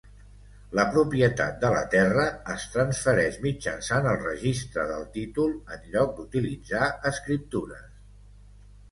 La 0.77 0.83
propietat 0.93 1.57
de 1.63 1.67
la 1.73 1.81
terra 1.95 2.23
es 2.53 2.63
transfereix 2.75 3.35
mitjançant 3.43 4.07
el 4.13 4.17
registre 4.23 4.85
del 4.93 5.05
títol 5.17 5.53
en 5.75 5.85
lloc 5.97 6.15
d'utilitzar 6.21 6.89
escriptures. 7.11 7.85